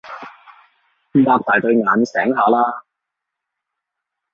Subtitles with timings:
[1.13, 2.83] 擘大對眼醒下啦